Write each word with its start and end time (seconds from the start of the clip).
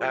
I 0.00 0.04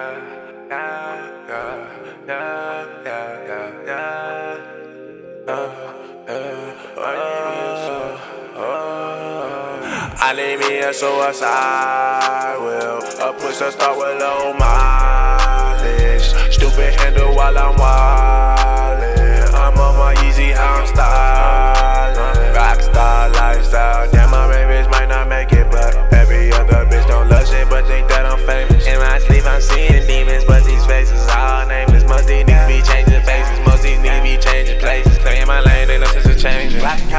need 10.36 10.59
me 10.59 10.79
a 10.79 10.93
suicide 10.93 12.57
will. 12.59 12.97
A 13.21 13.34
push 13.39 13.59
to 13.59 13.71
start 13.71 13.97
with 13.97 14.20
low 14.20 14.54
mileage. 14.59 16.33
Stupid 16.54 16.93
handle 16.99 17.33
while 17.33 17.57
I'm 17.57 17.77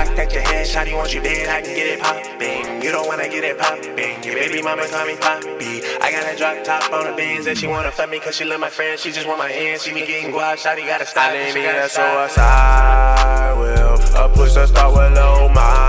cock 0.05 0.19
at 0.19 0.33
your 0.33 0.43
head, 0.43 0.67
shawty 0.67 0.95
want 0.95 1.15
you 1.15 1.21
dead, 1.21 1.49
I 1.49 1.63
can 1.63 1.75
get 1.75 1.87
it 1.87 2.01
poppin'. 2.01 2.83
You 2.83 2.93
don't 2.93 3.07
wanna 3.07 3.29
get 3.29 3.45
it 3.45 3.59
poppin'. 3.59 4.23
Your 4.23 4.35
baby 4.35 4.63
mama 4.63 4.87
call 4.89 5.07
me 5.07 5.17
Poppy. 5.17 5.83
I 6.01 6.11
got 6.13 6.33
a 6.33 6.37
drop 6.37 6.63
top 6.65 6.93
on 6.93 7.07
the 7.07 7.13
beans 7.17 7.45
that 7.47 7.59
she 7.59 7.67
wanna 7.67 7.91
fuck 7.91 8.11
me 8.11 8.21
cause 8.21 8.37
she 8.37 8.45
love 8.45 8.61
my 8.61 8.71
friends. 8.71 9.01
She 9.01 9.11
just 9.11 9.27
want 9.27 9.39
my 9.39 9.51
hands. 9.51 9.83
She 9.83 9.93
be 9.93 10.07
getting 10.07 10.33
guap, 10.33 10.57
shawty 10.57 10.87
gotta 10.87 11.07
stop. 11.07 11.31
I 11.31 11.47
need 11.47 11.55
me 11.55 11.67
a 11.67 11.89
suicide 11.89 13.55
will. 13.59 13.95
A 14.17 14.29
push 14.29 14.55
to 14.55 14.67
start 14.67 14.95
with 14.95 15.17
low 15.17 15.49
mileage. 15.49 15.88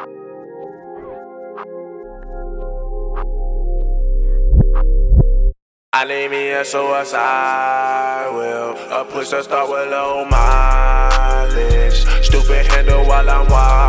I 0.00 0.04
need 6.06 6.28
me 6.30 6.50
a 6.50 6.64
suicide 6.64 8.30
will. 8.32 8.76
A 8.92 9.04
push 9.04 9.30
to 9.30 9.42
start 9.42 9.68
with 9.68 9.90
low 9.90 10.24
mileage. 10.26 12.04
Stupid 12.24 12.66
handle 12.66 13.04
while 13.06 13.28
I'm 13.28 13.48
wild. 13.48 13.87